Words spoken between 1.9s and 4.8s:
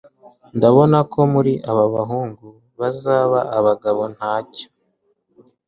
bahungu hazaba abagabo ntacyo